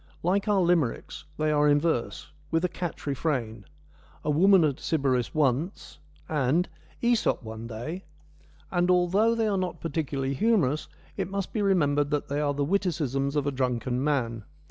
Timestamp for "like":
0.23-0.47